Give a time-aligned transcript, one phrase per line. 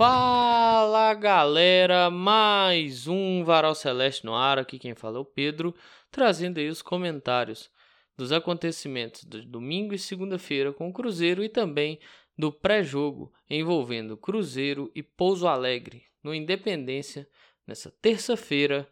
[0.00, 4.58] Fala galera, mais um Varal Celeste no ar.
[4.58, 5.74] Aqui quem fala é o Pedro,
[6.10, 7.70] trazendo aí os comentários
[8.16, 12.00] dos acontecimentos de domingo e segunda-feira com o Cruzeiro e também
[12.34, 17.28] do pré-jogo envolvendo Cruzeiro e Pouso Alegre no Independência
[17.66, 18.88] nessa terça-feira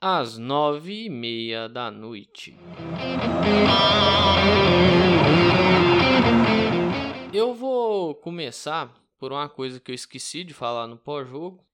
[0.00, 2.56] às nove e meia da noite.
[7.34, 11.64] Eu vou começar por uma coisa que eu esqueci de falar no pós-jogo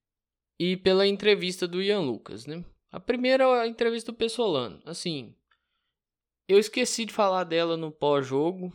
[0.59, 2.63] e pela entrevista do Ian Lucas, né?
[2.93, 4.83] A primeira é a entrevista do Pessolano.
[4.85, 5.35] Assim,
[6.47, 8.71] eu esqueci de falar dela no pós-jogo.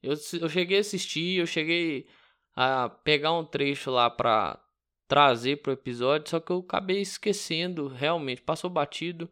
[0.00, 2.06] Eu, eu cheguei a assistir, eu cheguei
[2.54, 4.64] a pegar um trecho lá pra
[5.08, 9.28] trazer pro episódio, só que eu acabei esquecendo, realmente, passou batido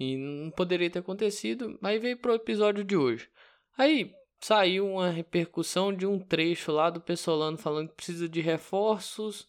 [0.00, 3.28] e não poderia ter acontecido, mas veio pro episódio de hoje.
[3.76, 4.14] Aí
[4.44, 9.48] saiu uma repercussão de um trecho lá do Pessolano falando que precisa de reforços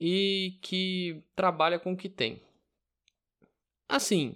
[0.00, 2.42] e que trabalha com o que tem.
[3.86, 4.34] Assim,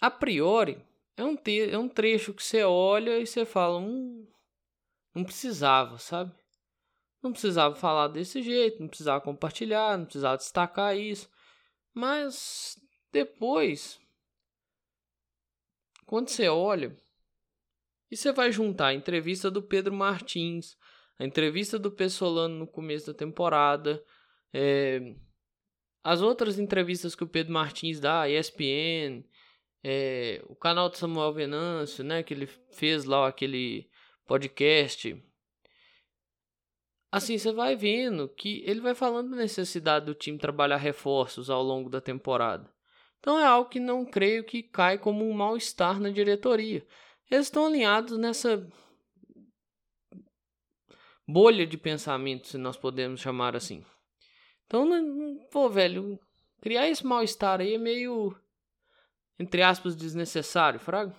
[0.00, 0.82] a priori,
[1.14, 4.26] é um, te é um trecho que você olha e você fala, hum,
[5.14, 6.32] não precisava, sabe?
[7.22, 11.28] Não precisava falar desse jeito, não precisava compartilhar, não precisava destacar isso.
[11.92, 12.80] Mas
[13.12, 14.00] depois,
[16.06, 16.96] quando você olha,
[18.10, 20.76] e você vai juntar a entrevista do Pedro Martins,
[21.18, 24.02] a entrevista do Pessolano no começo da temporada,
[24.52, 25.14] é,
[26.02, 29.24] as outras entrevistas que o Pedro Martins dá, a ESPN,
[29.84, 33.88] é, o canal do Samuel Venâncio, né, que ele fez lá aquele
[34.26, 35.22] podcast.
[37.12, 41.62] Assim, você vai vendo que ele vai falando da necessidade do time trabalhar reforços ao
[41.62, 42.72] longo da temporada.
[43.18, 46.86] Então é algo que não creio que cai como um mal-estar na diretoria.
[47.30, 48.66] Eles estão alinhados nessa
[51.26, 53.84] bolha de pensamento, se nós podemos chamar assim.
[54.66, 54.88] Então,
[55.50, 56.18] pô, velho,
[56.60, 58.36] criar esse mal-estar aí é meio,
[59.38, 61.14] entre aspas, desnecessário, fraga.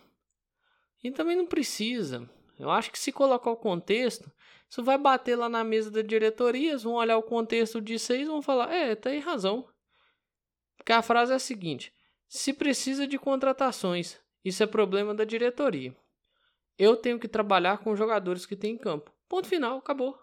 [1.04, 2.30] E também não precisa.
[2.60, 4.32] Eu acho que se colocar o contexto,
[4.70, 8.22] isso vai bater lá na mesa da diretoria, eles vão olhar o contexto disso aí
[8.22, 9.68] e vão falar, é, tem razão.
[10.78, 11.94] Porque a frase é a seguinte,
[12.28, 15.96] se precisa de contratações, isso é problema da diretoria.
[16.78, 19.12] Eu tenho que trabalhar com jogadores que tem em campo.
[19.28, 20.18] Ponto final, acabou.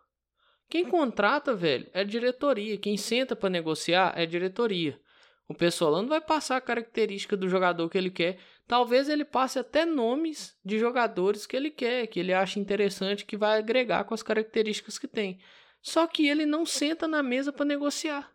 [0.69, 2.77] Quem contrata, velho, é diretoria.
[2.77, 5.01] Quem senta para negociar é diretoria.
[5.49, 8.39] O pessoal não vai passar a característica do jogador que ele quer.
[8.67, 13.37] Talvez ele passe até nomes de jogadores que ele quer, que ele acha interessante, que
[13.37, 15.41] vai agregar com as características que tem.
[15.81, 18.31] Só que ele não senta na mesa para negociar.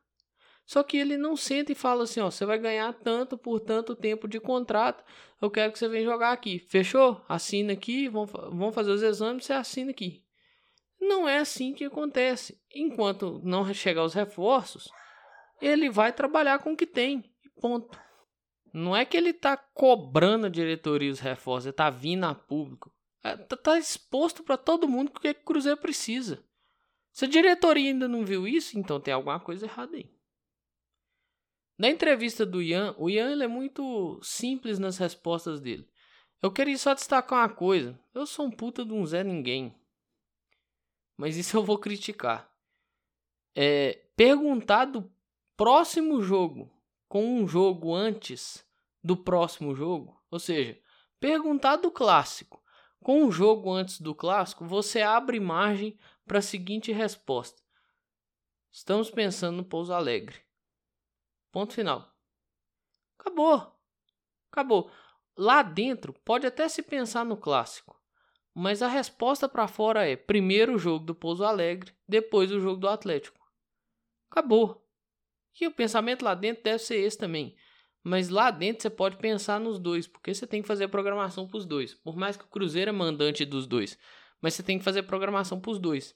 [0.65, 3.95] Só que ele não senta e fala assim, ó, você vai ganhar tanto por tanto
[3.95, 5.03] tempo de contrato,
[5.41, 6.59] eu quero que você venha jogar aqui.
[6.59, 7.21] Fechou?
[7.27, 10.23] Assina aqui, vamos, vamos fazer os exames, você assina aqui.
[10.99, 12.57] Não é assim que acontece.
[12.73, 14.89] Enquanto não chegar os reforços,
[15.61, 17.29] ele vai trabalhar com o que tem.
[17.59, 17.99] Ponto.
[18.73, 22.91] Não é que ele está cobrando a diretoria os reforços, ele está vindo a público.
[23.23, 26.43] É, tá, tá exposto para todo mundo o que o Cruzeiro precisa.
[27.11, 30.12] Se a diretoria ainda não viu isso, então tem alguma coisa errada aí.
[31.77, 35.87] Na entrevista do Ian, o Ian é muito simples nas respostas dele.
[36.41, 37.99] Eu queria só destacar uma coisa.
[38.13, 39.73] Eu sou um puta de um Zé Ninguém.
[41.17, 42.51] Mas isso eu vou criticar.
[43.55, 45.11] É, perguntar do
[45.55, 46.71] próximo jogo
[47.07, 48.65] com um jogo antes
[49.03, 50.79] do próximo jogo, ou seja,
[51.19, 52.63] perguntar do clássico
[53.03, 57.61] com um jogo antes do clássico, você abre margem para a seguinte resposta:
[58.71, 60.42] Estamos pensando no Pouso Alegre.
[61.53, 62.11] Ponto final.
[63.19, 63.79] Acabou.
[64.51, 64.91] Acabou.
[65.37, 67.95] Lá dentro pode até se pensar no clássico,
[68.55, 72.77] mas a resposta para fora é primeiro o jogo do Pouso Alegre, depois o jogo
[72.77, 73.39] do Atlético.
[74.31, 74.83] Acabou.
[75.61, 77.55] E o pensamento lá dentro deve ser esse também.
[78.03, 81.47] Mas lá dentro você pode pensar nos dois, porque você tem que fazer a programação
[81.47, 81.93] para os dois.
[81.93, 83.97] Por mais que o Cruzeiro é mandante dos dois,
[84.41, 86.15] mas você tem que fazer a programação para os dois.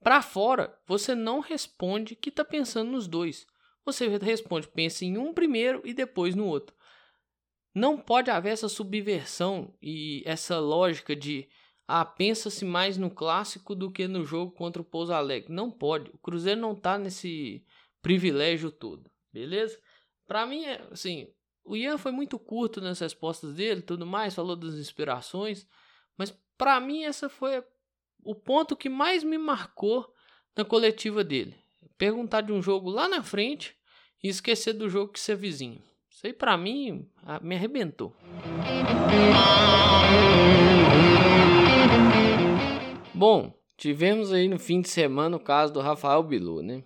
[0.00, 3.44] Para fora, você não responde que está pensando nos dois.
[3.92, 6.76] Você responde, pensa em um primeiro e depois no outro.
[7.74, 11.48] Não pode haver essa subversão e essa lógica de
[11.86, 15.50] ah, pensa-se mais no clássico do que no jogo contra o Pouso Alegre.
[15.50, 16.10] Não pode.
[16.10, 17.64] O Cruzeiro não tá nesse
[18.02, 19.80] privilégio todo, beleza?
[20.26, 21.32] Para mim, é, assim,
[21.64, 25.66] o Ian foi muito curto nas respostas dele, tudo mais, falou das inspirações,
[26.14, 27.64] mas para mim essa foi
[28.22, 30.12] o ponto que mais me marcou
[30.54, 31.56] na coletiva dele.
[31.96, 33.77] Perguntar de um jogo lá na frente
[34.22, 35.82] e esquecer do jogo que é vizinho.
[36.10, 37.08] Isso aí pra mim
[37.42, 38.14] me arrebentou.
[43.14, 46.82] Bom, tivemos aí no fim de semana o caso do Rafael Bilu, né?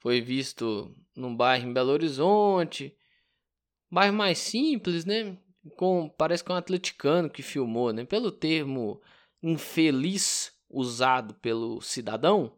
[0.00, 2.96] Foi visto num bairro em Belo Horizonte,
[3.90, 5.36] bairro mais simples, né?
[5.76, 8.04] Com, parece que é um atleticano que filmou, né?
[8.04, 9.02] Pelo termo
[9.42, 12.56] infeliz usado pelo cidadão,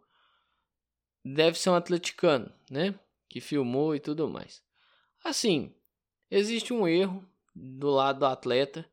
[1.25, 2.95] deve ser um atleticano, né?
[3.29, 4.63] Que filmou e tudo mais.
[5.25, 5.75] Assim,
[6.31, 8.89] existe um erro do lado do atleta,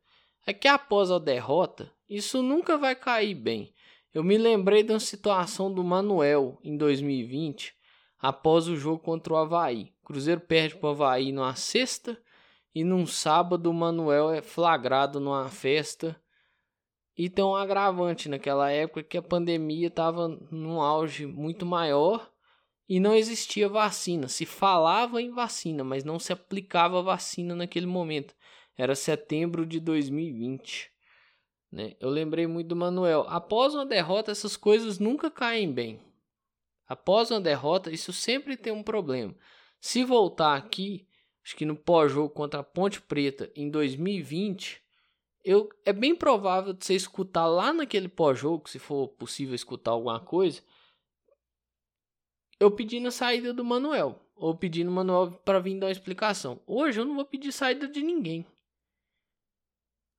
[0.46, 3.74] é que após a derrota, isso nunca vai cair bem.
[4.12, 7.74] Eu me lembrei de uma situação do Manuel em 2020,
[8.18, 9.92] após o jogo contra o Havaí.
[10.02, 12.18] O Cruzeiro perde para o Havaí numa sexta
[12.74, 16.20] e num sábado o Manuel é flagrado numa festa.
[17.16, 22.30] E tem um agravante naquela época que a pandemia estava num auge muito maior
[22.88, 24.28] e não existia vacina.
[24.28, 28.34] Se falava em vacina, mas não se aplicava vacina naquele momento.
[28.76, 30.90] Era setembro de 2020.
[31.72, 31.96] Né?
[31.98, 33.26] Eu lembrei muito do Manuel.
[33.28, 36.00] Após uma derrota, essas coisas nunca caem bem.
[36.86, 39.34] Após uma derrota, isso sempre tem um problema.
[39.80, 41.06] Se voltar aqui,
[41.44, 44.80] acho que no pós-jogo contra a Ponte Preta em 2020,
[45.44, 50.20] eu, é bem provável de você escutar lá naquele pós-jogo, se for possível escutar alguma
[50.20, 50.62] coisa,
[52.58, 54.20] eu pedindo a saída do Manuel.
[54.34, 56.60] Ou pedindo o Manuel para vir dar uma explicação.
[56.66, 58.46] Hoje eu não vou pedir saída de ninguém.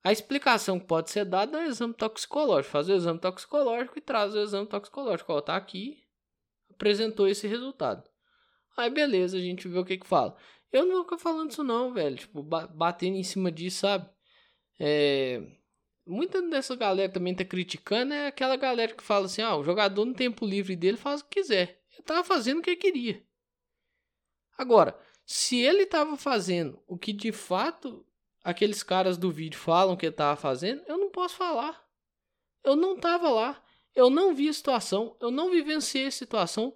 [0.02, 2.72] A explicação que pode ser dada é o exame toxicológico.
[2.72, 5.32] Faz o exame toxicológico e traz o exame toxicológico.
[5.32, 6.02] Ó, tá aqui,
[6.70, 8.08] apresentou esse resultado.
[8.76, 10.36] Aí beleza, a gente vê o que que fala.
[10.72, 12.16] Eu não vou ficar falando isso não, velho.
[12.16, 14.08] Tipo, batendo em cima disso, sabe?
[14.78, 15.42] É...
[16.06, 20.06] Muita dessa galera também tá criticando é aquela galera que fala assim, ah, o jogador
[20.06, 21.82] no tempo livre dele faz o que quiser.
[21.98, 23.26] Ele tava fazendo o que ele queria.
[24.56, 28.06] Agora, se ele tava fazendo o que de fato
[28.42, 31.84] aqueles caras do vídeo falam que ele tava fazendo, eu não posso falar.
[32.64, 33.62] Eu não tava lá.
[33.94, 35.16] Eu não vi a situação.
[35.20, 36.74] Eu não vivenciei a situação.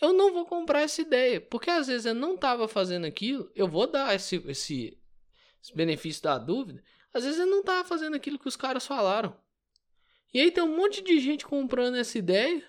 [0.00, 1.40] Eu não vou comprar essa ideia.
[1.40, 3.50] Porque às vezes eu não tava fazendo aquilo.
[3.54, 5.00] Eu vou dar esse, esse,
[5.62, 6.82] esse benefício da dúvida.
[7.12, 9.38] Às vezes eu não tava fazendo aquilo que os caras falaram.
[10.34, 12.62] E aí tem um monte de gente comprando essa ideia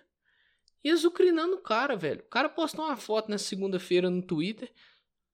[0.83, 2.21] e azucrinando o cara, velho.
[2.21, 4.71] O cara postou uma foto nessa segunda-feira no Twitter,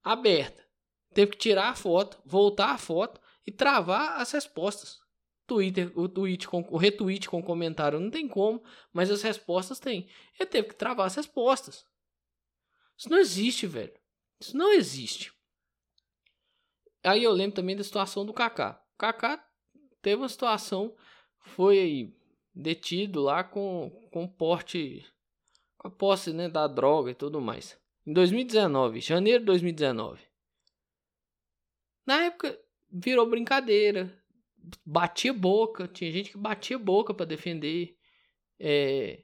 [0.04, 0.66] aberta.
[1.14, 5.00] Teve que tirar a foto, voltar a foto e travar as respostas.
[5.48, 10.10] Twitter, o, tweet com, o retweet com comentário não tem como, mas as respostas tem.
[10.40, 11.86] Ele teve que travar as respostas.
[12.98, 13.94] Isso não existe, velho.
[14.40, 15.32] Isso não existe.
[17.04, 18.82] Aí eu lembro também da situação do Kaká.
[18.96, 19.48] O Kaká
[20.02, 20.96] teve uma situação,
[21.40, 22.16] foi
[22.54, 25.06] detido lá com, com porte
[25.86, 27.78] a posse né, da droga e tudo mais.
[28.06, 30.22] Em 2019, janeiro de 2019.
[32.06, 32.60] Na época,
[32.92, 34.18] virou brincadeira.
[34.86, 35.88] Batia boca.
[35.88, 37.98] Tinha gente que batia boca para defender.
[38.60, 39.24] É...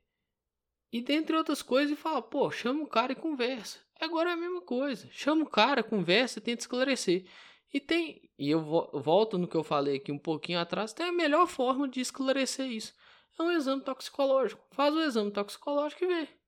[0.92, 3.80] E dentre outras coisas, fala: pô, chama o cara e conversa.
[4.00, 5.08] Agora é a mesma coisa.
[5.12, 7.25] Chama o cara, conversa e tenta esclarecer.
[7.74, 11.12] E tem, e eu volto no que eu falei aqui um pouquinho atrás, tem a
[11.12, 12.94] melhor forma de esclarecer isso.
[13.40, 14.62] É um exame toxicológico.
[14.72, 16.41] Faz o exame toxicológico e vê.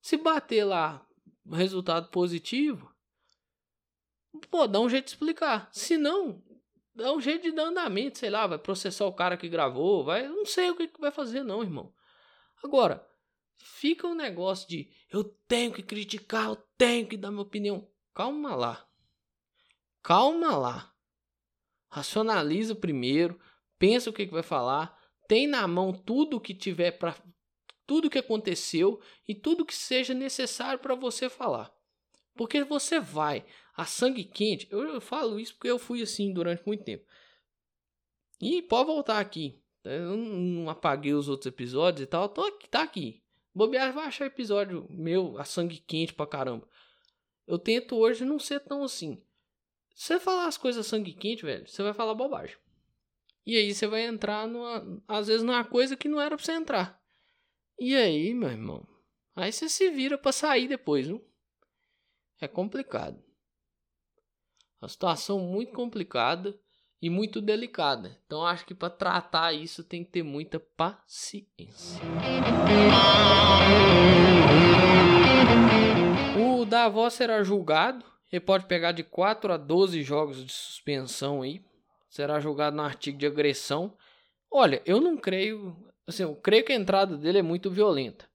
[0.00, 1.06] Se bater lá
[1.50, 2.90] resultado positivo,
[4.50, 5.68] pô, dá um jeito de explicar.
[5.72, 6.42] Se não,
[6.94, 10.26] dá um jeito de dar andamento, sei lá, vai processar o cara que gravou, vai,
[10.28, 11.92] não sei o que, vai fazer não, irmão.
[12.62, 13.06] Agora,
[13.56, 17.88] fica um negócio de eu tenho que criticar, eu tenho que dar minha opinião.
[18.14, 18.86] Calma lá.
[20.02, 20.92] Calma lá.
[21.88, 23.40] Racionaliza primeiro,
[23.78, 27.16] pensa o que, que vai falar, tem na mão tudo o que tiver para
[27.90, 31.74] tudo o que aconteceu e tudo que seja necessário para você falar.
[32.36, 33.44] Porque você vai
[33.76, 34.68] a sangue quente.
[34.70, 37.04] Eu, eu, falo isso porque eu fui assim durante muito tempo.
[38.40, 39.60] E pode voltar aqui.
[39.82, 42.28] Eu não apaguei os outros episódios e tal.
[42.28, 43.24] Tô aqui, tá aqui.
[43.52, 46.68] Bobear vai achar episódio meu a sangue quente pra caramba.
[47.44, 49.20] Eu tento hoje não ser tão assim.
[49.96, 52.56] Se você falar as coisas sangue quente, velho, você vai falar bobagem.
[53.44, 56.52] E aí você vai entrar numa, às vezes numa coisa que não era pra você
[56.52, 56.99] entrar.
[57.82, 58.86] E aí, meu irmão?
[59.34, 61.18] Aí você se vira para sair depois, não?
[62.38, 63.18] É complicado.
[64.82, 66.54] Uma situação muito complicada
[67.00, 68.20] e muito delicada.
[68.26, 72.02] Então acho que para tratar isso tem que ter muita paciência.
[76.38, 78.04] O Davos será julgado.
[78.30, 81.64] Ele pode pegar de 4 a 12 jogos de suspensão aí.
[82.10, 83.96] Será julgado no artigo de agressão.
[84.50, 88.28] Olha, eu não creio Assim, eu creio que a entrada dele é muito violenta.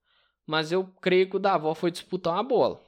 [0.45, 2.81] Mas eu creio que o Davó foi disputar uma bola.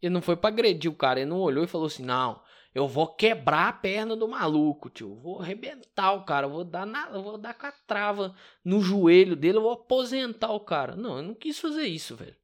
[0.00, 1.20] Ele não foi para agredir o cara.
[1.20, 2.40] Ele não olhou e falou assim: Não,
[2.74, 5.16] Eu vou quebrar a perna do maluco, tio.
[5.16, 6.46] Vou arrebentar o cara.
[6.46, 8.34] Vou dar na, vou dar com a trava
[8.64, 9.58] no joelho dele.
[9.58, 10.94] Eu vou aposentar o cara.
[10.94, 12.36] Não, eu não quis fazer isso, velho.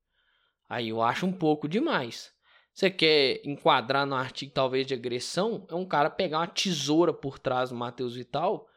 [0.68, 2.32] Aí eu acho um pouco demais.
[2.72, 5.64] Você quer enquadrar no artigo talvez de agressão?
[5.70, 8.68] É um cara pegar uma tesoura por trás do Matheus Vital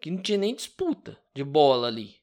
[0.00, 2.16] que não tinha nem disputa de bola ali.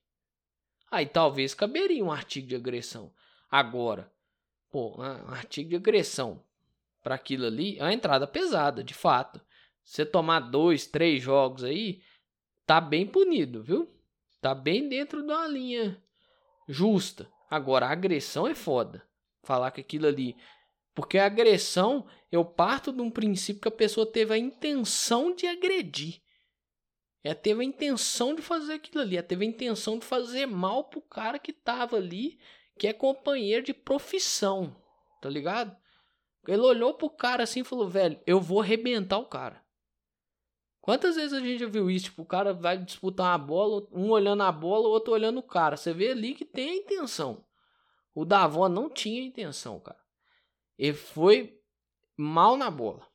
[0.89, 3.13] Aí talvez caberia um artigo de agressão.
[3.50, 4.12] Agora,
[4.72, 6.43] pô, um artigo de agressão
[7.03, 9.39] para aquilo ali é uma entrada pesada, de fato.
[9.84, 12.01] Você tomar dois, três jogos aí,
[12.65, 13.89] tá bem punido, viu?
[14.41, 16.01] Tá bem dentro de uma linha
[16.67, 17.29] justa.
[17.50, 19.07] Agora, a agressão é foda.
[19.43, 20.36] Falar que aquilo ali.
[20.93, 25.48] Porque a agressão, eu parto de um princípio que a pessoa teve a intenção de
[25.48, 26.22] agredir.
[27.27, 29.17] Ela teve a intenção de fazer aquilo ali.
[29.17, 32.39] Ela teve a intenção de fazer mal pro cara que tava ali,
[32.79, 34.74] que é companheiro de profissão.
[35.22, 35.75] Tá ligado?
[36.48, 39.62] Ele olhou pro cara assim e falou: velho, eu vou arrebentar o cara.
[40.79, 42.05] Quantas vezes a gente já viu isso?
[42.05, 45.43] Tipo, o cara vai disputar uma bola, um olhando a bola, o outro olhando o
[45.43, 45.75] cara.
[45.75, 47.46] Você vê ali que tem a intenção.
[48.15, 50.00] O Davó não tinha intenção, cara.
[50.77, 51.60] Ele foi
[52.15, 53.05] mal na bola.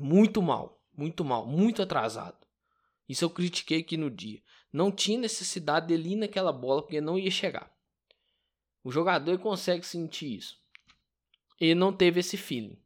[0.00, 0.82] Muito mal.
[0.92, 1.46] Muito mal.
[1.46, 2.43] Muito atrasado.
[3.08, 4.42] Isso eu critiquei aqui no dia.
[4.72, 7.72] Não tinha necessidade dele ir naquela bola porque não ia chegar.
[8.82, 10.58] O jogador consegue sentir isso.
[11.60, 12.78] Ele não teve esse feeling.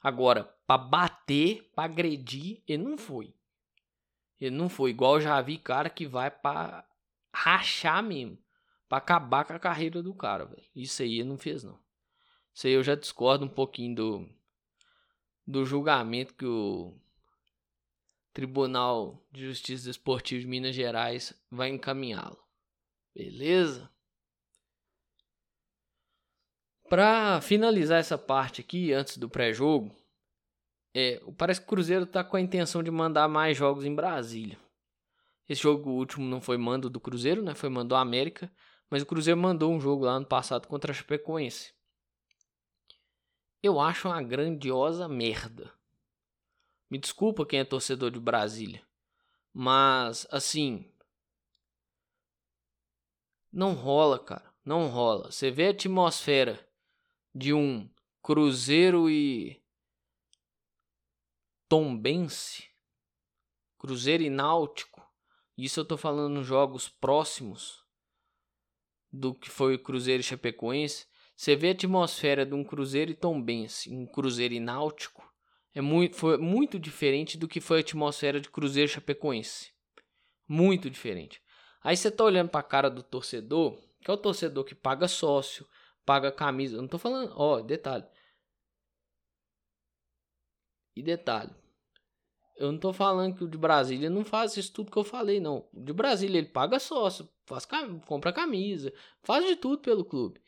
[0.00, 3.34] Agora, para bater, para agredir, ele não foi.
[4.40, 6.84] Ele não foi igual já vi cara que vai para
[7.32, 8.36] rachar mesmo,
[8.88, 10.64] para acabar com a carreira do cara, velho.
[10.74, 11.78] Isso aí ele não fez não.
[12.52, 14.28] Isso aí eu já discordo um pouquinho do
[15.46, 16.94] do julgamento que o
[18.32, 22.38] Tribunal de Justiça Desportiva de Minas Gerais vai encaminhá-lo.
[23.14, 23.90] Beleza?
[26.88, 29.94] Para finalizar essa parte aqui, antes do pré-jogo,
[30.94, 34.58] é, parece que o Cruzeiro está com a intenção de mandar mais jogos em Brasília.
[35.48, 37.54] Esse jogo último não foi mando do Cruzeiro, né?
[37.54, 38.52] Foi mando do América,
[38.90, 41.72] mas o Cruzeiro mandou um jogo lá ano passado contra a Chapecoense.
[43.62, 45.72] Eu acho uma grandiosa merda.
[46.92, 48.86] Me desculpa quem é torcedor de Brasília.
[49.50, 50.92] Mas, assim.
[53.50, 54.54] Não rola, cara.
[54.62, 55.32] Não rola.
[55.32, 56.68] Você vê a atmosfera
[57.34, 57.88] de um
[58.22, 59.58] Cruzeiro e.
[61.66, 62.68] Tombense.
[63.78, 65.02] Cruzeiro e Náutico.
[65.56, 67.82] Isso eu tô falando nos jogos próximos
[69.10, 71.06] do que foi o Cruzeiro e Chapecoense.
[71.34, 75.31] Você vê a atmosfera de um Cruzeiro e Tombense, um Cruzeiro e Náutico
[75.74, 79.72] é muito, foi muito diferente do que foi a atmosfera de Cruzeiro Chapecoense.
[80.46, 81.42] Muito diferente.
[81.82, 85.66] Aí você tá olhando pra cara do torcedor, que é o torcedor que paga sócio,
[86.04, 86.76] paga camisa.
[86.76, 88.04] Não tô falando, ó, detalhe.
[90.94, 91.50] E detalhe.
[92.56, 95.40] Eu não tô falando que o de Brasília não faz isso tudo que eu falei,
[95.40, 95.66] não.
[95.72, 97.66] O de Brasília ele paga sócio, faz,
[98.06, 100.40] compra camisa, faz de tudo pelo clube.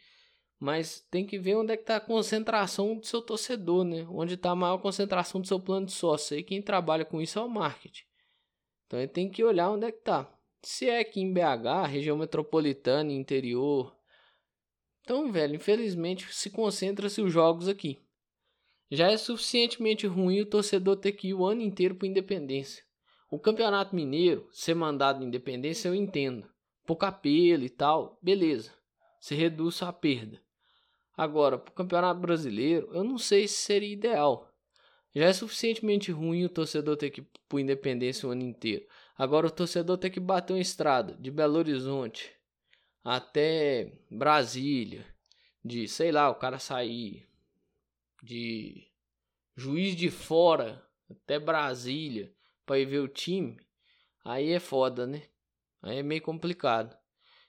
[0.59, 4.07] Mas tem que ver onde é que está a concentração do seu torcedor, né?
[4.11, 6.39] Onde está a maior concentração do seu plano de sócio.
[6.39, 8.05] E quem trabalha com isso é o marketing.
[8.87, 10.33] Então ele tem que olhar onde é que está.
[10.63, 13.95] Se é aqui em BH, região metropolitana, interior.
[15.03, 18.03] Então, velho, infelizmente se concentra-se os jogos aqui.
[18.91, 22.85] Já é suficientemente ruim o torcedor ter que ir o ano inteiro para Independência.
[23.31, 26.49] O Campeonato Mineiro, ser mandado Independência, eu entendo.
[26.87, 28.73] Pouco apelo e tal, beleza.
[29.19, 30.44] Se reduz a perda.
[31.17, 34.53] Agora, para o Campeonato Brasileiro, eu não sei se seria ideal.
[35.15, 38.85] Já é suficientemente ruim o torcedor ter que ir por Independência o ano inteiro.
[39.17, 42.33] Agora o torcedor ter que bater uma estrada de Belo Horizonte
[43.05, 45.07] até Brasília,
[45.65, 47.29] de sei lá, o cara sair
[48.23, 48.89] de
[49.55, 52.35] Juiz de Fora até Brasília
[52.67, 53.59] para ir ver o time,
[54.25, 55.23] aí é foda, né?
[55.83, 56.97] Aí é meio complicado.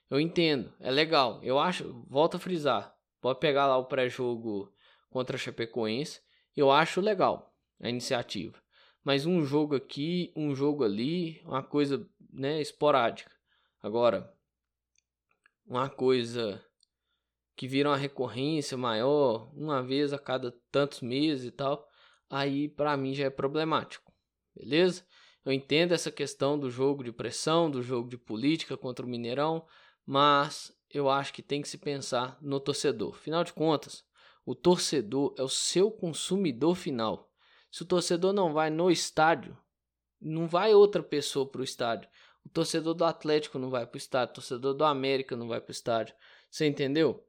[0.08, 1.42] Eu entendo, é legal.
[1.42, 4.72] Eu acho, volto a frisar, Pode pegar lá o pré-jogo
[5.10, 6.20] contra a Chapecoense.
[6.56, 8.58] Eu acho legal a iniciativa.
[9.04, 13.30] Mas um jogo aqui, um jogo ali, uma coisa né, esporádica.
[13.82, 14.32] Agora,
[15.66, 16.64] uma coisa
[17.56, 21.88] que vira uma recorrência maior, uma vez a cada tantos meses e tal,
[22.28, 24.12] aí para mim já é problemático.
[24.54, 25.06] Beleza?
[25.44, 29.64] Eu entendo essa questão do jogo de pressão, do jogo de política contra o Mineirão,
[30.04, 33.14] mas eu acho que tem que se pensar no torcedor.
[33.14, 34.04] Afinal de contas,
[34.44, 37.30] o torcedor é o seu consumidor final.
[37.70, 39.56] Se o torcedor não vai no estádio,
[40.20, 42.08] não vai outra pessoa para o estádio.
[42.44, 45.60] O torcedor do Atlético não vai para o estádio, o torcedor do América não vai
[45.60, 46.14] para o estádio.
[46.50, 47.26] Você entendeu?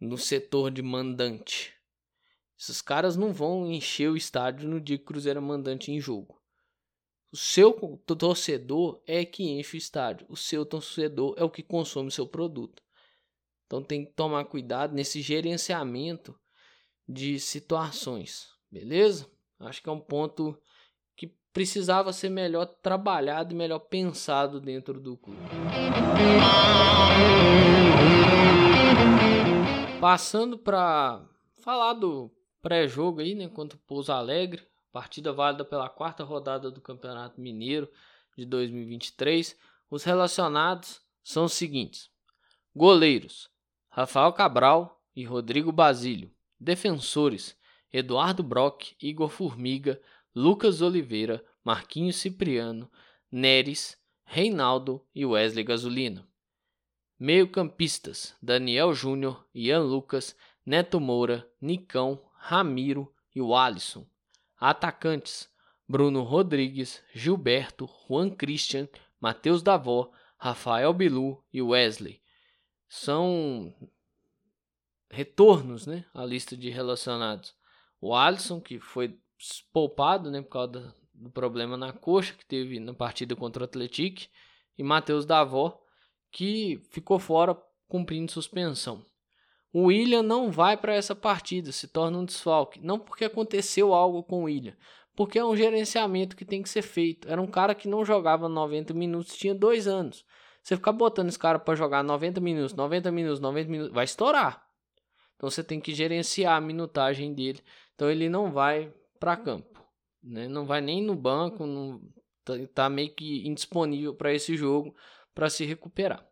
[0.00, 1.74] No setor de mandante.
[2.58, 6.00] Esses caras não vão encher o estádio no dia que o Cruzeiro é mandante em
[6.00, 6.42] jogo.
[7.30, 7.72] O seu
[8.06, 10.26] torcedor é que enche o estádio.
[10.30, 12.82] O seu torcedor é o que consome o seu produto.
[13.68, 16.34] Então tem que tomar cuidado nesse gerenciamento
[17.06, 19.30] de situações, beleza?
[19.60, 20.58] Acho que é um ponto
[21.14, 25.42] que precisava ser melhor trabalhado e melhor pensado dentro do clube.
[30.00, 31.22] Passando para
[31.60, 32.30] falar do
[32.62, 37.86] pré-jogo aí, né, contra o Pouso Alegre, partida válida pela quarta rodada do Campeonato Mineiro
[38.34, 39.54] de 2023.
[39.90, 42.10] Os relacionados são os seguintes:
[42.74, 43.50] goleiros
[43.88, 46.30] Rafael Cabral e Rodrigo Basílio,
[46.60, 47.56] defensores
[47.92, 50.00] Eduardo Brock, Igor Formiga,
[50.34, 52.90] Lucas Oliveira, Marquinhos Cipriano,
[53.32, 56.28] Neres, Reinaldo e Wesley Gasolina.
[57.18, 64.06] Meio-campistas: Daniel Júnior, Ian Lucas, Neto Moura, Nicão, Ramiro e o Alisson.
[64.60, 65.48] Atacantes:
[65.88, 68.86] Bruno Rodrigues, Gilberto, Juan Christian,
[69.18, 72.22] Matheus Davó, Rafael Bilu e Wesley.
[72.88, 73.74] São
[75.10, 77.54] retornos, né, à lista de relacionados.
[78.00, 79.18] O Alisson, que foi
[79.72, 84.22] poupado, né, por causa do problema na coxa que teve na partida contra o Atlético,
[84.76, 85.80] e Matheus Davó,
[86.30, 87.56] que ficou fora
[87.88, 89.04] cumprindo suspensão.
[89.72, 92.80] O William não vai para essa partida, se torna um desfalque.
[92.80, 94.76] Não porque aconteceu algo com o William,
[95.14, 97.28] porque é um gerenciamento que tem que ser feito.
[97.28, 100.24] Era um cara que não jogava 90 minutos, tinha dois anos.
[100.68, 104.68] Você ficar botando esse cara para jogar 90 minutos, 90 minutos, 90 minutos, vai estourar.
[105.34, 107.62] Então você tem que gerenciar a minutagem dele.
[107.94, 109.82] Então ele não vai para campo,
[110.22, 110.46] né?
[110.46, 112.02] Não vai nem no banco, não
[112.44, 114.94] tá, tá meio que indisponível para esse jogo
[115.34, 116.22] para se recuperar.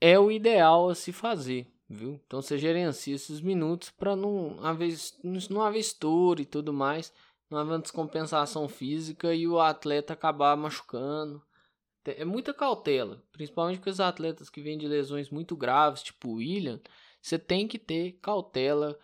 [0.00, 2.20] É o ideal a se fazer viu?
[2.26, 7.12] Então você gerencia esses minutos para não haver, não haver estouro e tudo mais,
[7.48, 11.40] não haver descompensação física e o atleta acabar machucando.
[12.18, 16.34] É muita cautela, principalmente com os atletas que vêm de lesões muito graves, tipo o
[16.34, 16.80] William,
[17.20, 18.98] você tem que ter cautela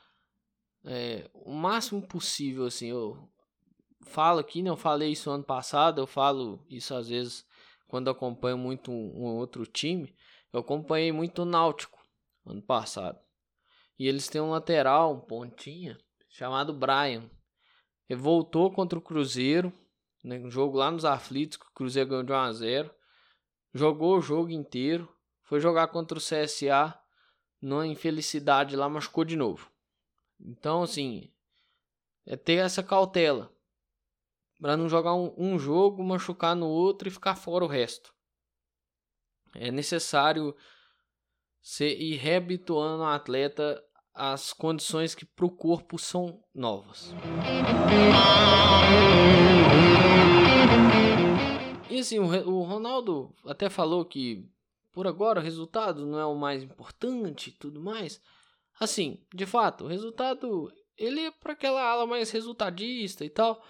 [0.85, 3.29] é, o máximo possível, assim, eu
[4.03, 7.45] falo aqui, né, eu falei isso ano passado, eu falo isso às vezes
[7.89, 10.15] quando acompanho muito um, um outro time,
[10.53, 11.99] eu acompanhei muito o Náutico,
[12.45, 13.19] ano passado.
[13.99, 17.31] E eles têm um lateral, um pontinha, chamado Brian.
[18.09, 19.73] Ele voltou contra o Cruzeiro,
[20.23, 22.91] né, um jogo lá nos aflitos, que o Cruzeiro ganhou de 1 a 0
[23.77, 25.07] Jogou o jogo inteiro,
[25.43, 26.99] foi jogar contra o CSA,
[27.61, 29.71] numa infelicidade lá, machucou de novo.
[30.41, 31.31] Então, assim,
[32.25, 33.53] é ter essa cautela.
[34.59, 38.15] Para não jogar um, um jogo, machucar no outro e ficar fora o resto.
[39.55, 40.57] É necessário
[41.61, 43.85] ser, ir reabituando o atleta
[44.15, 47.15] às condições que para o corpo são novas.
[51.97, 54.47] E assim, o Ronaldo até falou que
[54.93, 58.21] por agora o resultado não é o mais importante e tudo mais.
[58.79, 63.65] Assim, de fato, o resultado ele é para aquela ala mais resultadista e tal.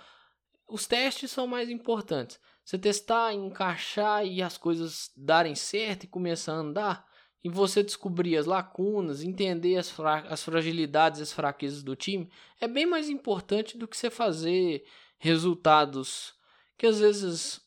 [0.67, 2.41] Os testes são mais importantes.
[2.65, 7.07] Você testar, encaixar e as coisas darem certo e começar a andar,
[7.45, 12.29] e você descobrir as lacunas, entender as, fra as fragilidades e as fraquezas do time,
[12.61, 14.85] é bem mais importante do que você fazer
[15.17, 16.35] resultados
[16.77, 17.65] que às vezes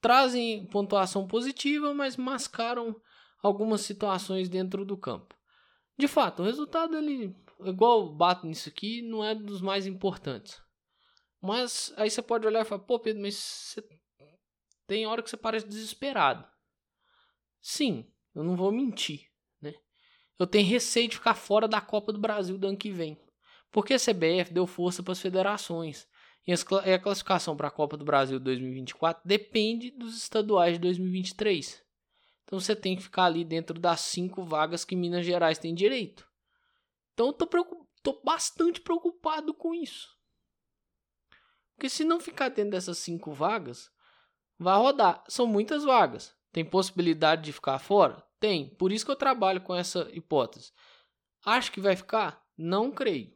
[0.00, 2.94] trazem pontuação positiva, mas mascaram
[3.42, 5.34] algumas situações dentro do campo.
[5.98, 10.60] De fato, o resultado ele igual bato nisso aqui, não é dos mais importantes.
[11.40, 13.84] Mas aí você pode olhar e falar, pô, Pedro, mas você...
[14.86, 16.46] tem hora que você parece desesperado.
[17.60, 19.74] Sim, eu não vou mentir, né?
[20.38, 23.20] Eu tenho receio de ficar fora da Copa do Brasil do ano que vem.
[23.70, 26.08] Porque a CBF deu força para as federações.
[26.46, 31.82] E a classificação para a Copa do Brasil 2024 depende dos estaduais de 2023.
[32.44, 36.26] Então você tem que ficar ali dentro das cinco vagas que Minas Gerais tem direito.
[37.12, 37.86] Então eu tô, preocup...
[38.02, 40.08] tô bastante preocupado com isso.
[41.76, 43.90] Porque se não ficar dentro dessas cinco vagas,
[44.58, 45.22] vai rodar.
[45.28, 46.34] São muitas vagas.
[46.52, 48.22] Tem possibilidade de ficar fora?
[48.40, 48.74] Tem.
[48.74, 50.72] Por isso que eu trabalho com essa hipótese.
[51.44, 52.44] Acho que vai ficar?
[52.58, 53.32] Não creio.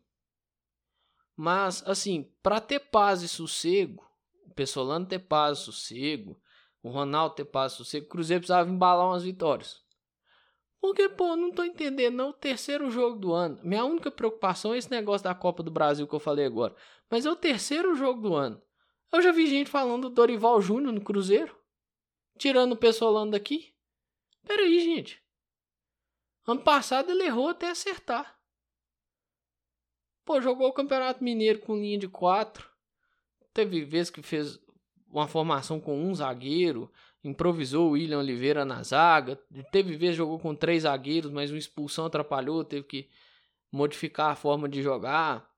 [1.37, 4.05] Mas, assim, para ter paz e sossego,
[4.47, 6.41] o Pessolano ter paz e sossego,
[6.83, 9.85] o Ronaldo ter paz e sossego, o Cruzeiro precisava embalar umas vitórias.
[10.81, 12.29] Porque, pô, não tô entendendo, não.
[12.29, 13.59] O terceiro jogo do ano.
[13.63, 16.77] Minha única preocupação é esse negócio da Copa do Brasil que eu falei agora.
[17.11, 18.61] Mas é o terceiro jogo do ano.
[19.11, 21.57] Eu já vi gente falando do Dorival Júnior no Cruzeiro.
[22.37, 23.75] Tirando o Pessolano daqui?
[24.47, 25.23] Pera aí, gente.
[26.47, 28.34] Ano passado ele errou até acertar.
[30.25, 32.69] Pô, jogou o Campeonato Mineiro com linha de quatro.
[33.53, 34.59] Teve vezes que fez
[35.11, 36.91] uma formação com um zagueiro,
[37.23, 39.39] improvisou o William Oliveira na zaga.
[39.71, 43.09] Teve vezes jogou com três zagueiros, mas uma expulsão atrapalhou, teve que
[43.71, 45.49] modificar a forma de jogar.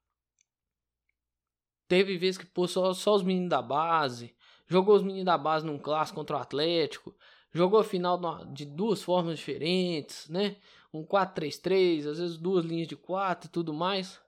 [1.86, 4.34] Teve vezes que pôs só, só os meninos da base.
[4.66, 7.14] Jogou os meninos da base num clássico contra o Atlético.
[7.52, 10.56] Jogou a final de duas formas diferentes, né?
[10.92, 14.20] Um 4-3-3, às vezes duas linhas de 4 e tudo mais.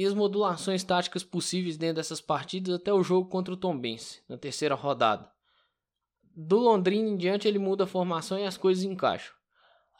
[0.00, 4.38] E as modulações táticas possíveis dentro dessas partidas até o jogo contra o Tombense, na
[4.38, 5.30] terceira rodada.
[6.34, 9.34] Do Londrina em diante ele muda a formação e as coisas encaixam.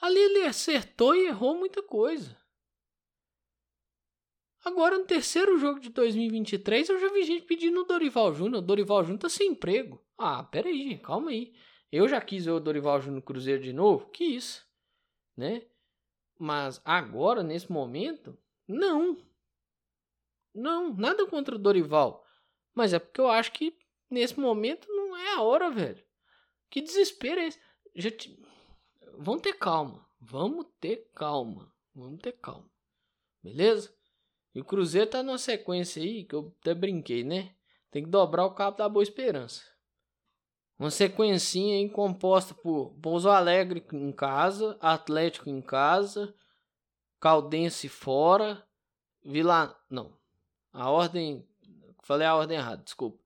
[0.01, 2.35] Ali ele acertou e errou muita coisa.
[4.65, 8.63] Agora, no terceiro jogo de 2023, eu já vi gente pedindo o Dorival Júnior.
[8.63, 10.03] O Dorival Júnior tá sem emprego.
[10.17, 11.53] Ah, peraí, calma aí.
[11.93, 14.09] Eu já quis ver o Dorival Júnior Cruzeiro de novo?
[14.09, 14.67] Que isso,
[15.37, 15.61] né?
[16.39, 18.35] Mas agora, nesse momento,
[18.67, 19.29] não.
[20.55, 22.25] Não, nada contra o Dorival.
[22.75, 23.77] Mas é porque eu acho que
[24.11, 26.03] nesse momento não é a hora, velho.
[26.69, 27.61] Que desespero é esse?
[27.95, 28.41] Já te...
[29.19, 30.07] Vamos ter calma.
[30.21, 31.73] Vamos ter calma.
[31.95, 32.71] Vamos ter calma.
[33.43, 33.95] Beleza?
[34.55, 37.55] E o Cruzeiro tá numa sequência aí que eu até brinquei, né?
[37.91, 39.63] Tem que dobrar o cabo da Boa Esperança.
[40.79, 46.35] Uma sequencinha aí composta por Pouso Alegre em casa, Atlético em casa,
[47.21, 48.67] Caldense fora,
[49.23, 49.79] Vila...
[49.91, 50.19] Não,
[50.73, 51.47] a ordem...
[52.03, 53.23] Falei a ordem errada, desculpa.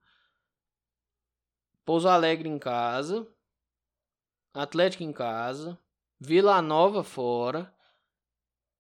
[1.84, 3.26] Pouso Alegre em casa,
[4.52, 5.78] Atlético em casa,
[6.18, 7.74] Vila Nova fora,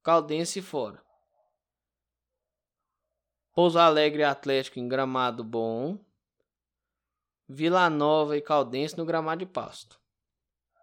[0.02, 1.04] Caldense fora.
[3.54, 5.98] Pouso Alegre Atlético em gramado bom.
[7.48, 10.00] Vila Nova e Caldense no gramado de pasto.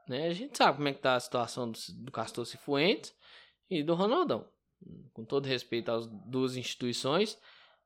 [0.07, 0.27] Né?
[0.27, 3.15] A gente sabe como é que tá a situação do, do Castor Cifuentes
[3.69, 4.47] e do Ronaldão.
[5.13, 7.37] Com todo respeito às duas instituições,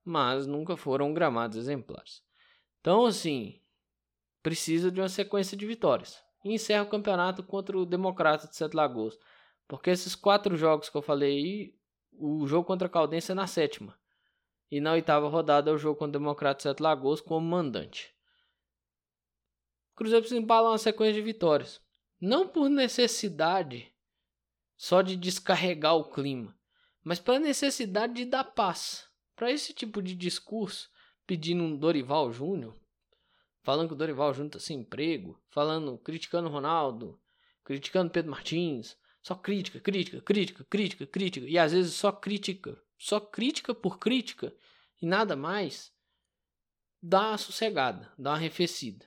[0.06, 2.22] mas nunca foram gramados exemplares.
[2.80, 3.60] Então, assim,
[4.44, 6.24] precisa de uma sequência de vitórias.
[6.44, 9.18] E encerra o campeonato contra o Democrata de Sete Lagoas.
[9.68, 11.76] Porque esses quatro jogos que eu falei aí,
[12.14, 13.98] o jogo contra a Caldense é na sétima.
[14.70, 18.14] E na oitava rodada é o jogo contra o Democrata de Sete Lagoas como mandante.
[19.94, 21.82] O Cruzeiro precisa embalar uma sequência de vitórias.
[22.22, 23.92] Não por necessidade
[24.78, 26.56] só de descarregar o clima,
[27.04, 29.10] mas pela necessidade de dar paz.
[29.36, 30.90] Para esse tipo de discurso,
[31.28, 32.80] pedindo um Dorival Júnior,
[33.64, 37.20] falando que o Dorival Júnior está sem emprego, falando, criticando o Ronaldo,
[37.64, 43.20] criticando Pedro Martins, só crítica, crítica, crítica, crítica, crítica, e às vezes só crítica só
[43.20, 44.54] crítica por crítica
[45.02, 45.94] e nada mais,
[47.02, 49.06] dá uma sossegada, dá uma arrefecida.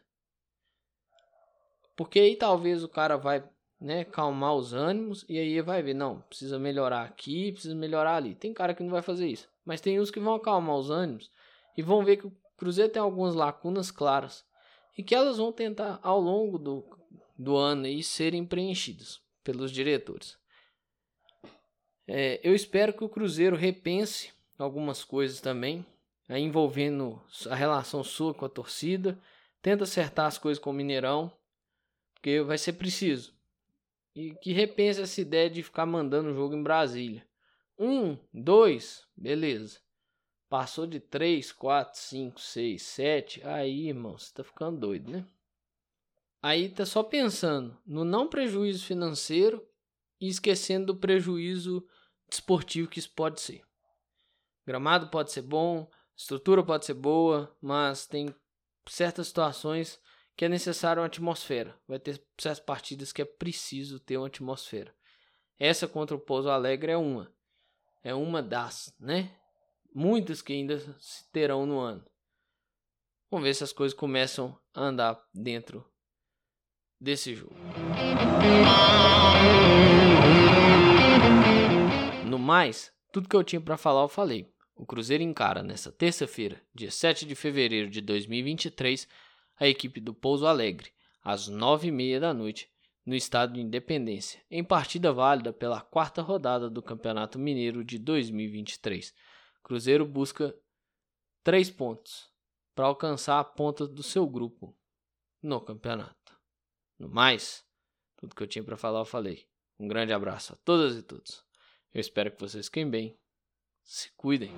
[1.97, 3.49] Porque aí talvez o cara vai
[3.81, 8.35] né, calmar os ânimos e aí vai ver, não, precisa melhorar aqui, precisa melhorar ali.
[8.35, 11.31] Tem cara que não vai fazer isso, mas tem uns que vão acalmar os ânimos
[11.77, 14.43] e vão ver que o Cruzeiro tem algumas lacunas claras
[14.97, 16.83] e que elas vão tentar ao longo do,
[17.37, 20.39] do ano aí serem preenchidas pelos diretores.
[22.07, 25.85] É, eu espero que o Cruzeiro repense algumas coisas também,
[26.27, 29.21] aí envolvendo a relação sua com a torcida.
[29.61, 31.31] Tenta acertar as coisas com o Mineirão,
[32.15, 33.35] porque vai ser preciso.
[34.15, 37.28] E que repense essa ideia de ficar mandando o jogo em Brasília.
[37.79, 39.79] Um, dois, beleza.
[40.49, 43.41] Passou de três, quatro, cinco, seis, sete.
[43.47, 45.27] Aí, irmão, você tá ficando doido, né?
[46.43, 49.65] Aí tá só pensando no não prejuízo financeiro
[50.21, 51.87] e esquecendo do prejuízo
[52.29, 53.63] desportivo que isso pode ser.
[54.67, 58.35] Gramado pode ser bom, estrutura pode ser boa, mas tem
[58.89, 60.01] certas situações
[60.37, 61.77] que é necessário uma atmosfera.
[61.87, 64.95] Vai ter certas partidas que é preciso ter uma atmosfera.
[65.59, 67.33] Essa contra o Pouso Alegre é uma.
[68.03, 69.35] É uma das, né?
[69.95, 72.05] Muitas que ainda se terão no ano.
[73.31, 75.85] Vamos ver se as coisas começam a andar dentro
[77.01, 77.55] desse jogo.
[82.25, 84.51] No mais, tudo que eu tinha para falar eu falei.
[84.77, 89.09] O Cruzeiro encara nesta terça-feira, dia 7 de fevereiro de 2023,
[89.59, 92.71] a equipe do Pouso Alegre, às 9h30 da noite,
[93.09, 99.15] no estado de Independência, em partida válida pela quarta rodada do Campeonato Mineiro de 2023.
[99.63, 100.55] Cruzeiro busca
[101.43, 102.31] três pontos
[102.75, 104.77] para alcançar a ponta do seu grupo
[105.43, 106.39] no campeonato.
[106.99, 107.65] No mais,
[108.15, 109.49] tudo que eu tinha para falar eu falei.
[109.81, 111.43] Um grande abraço a todas e todos.
[111.95, 113.19] Eu espero que vocês fiquem bem.
[113.85, 114.53] Se cuidem.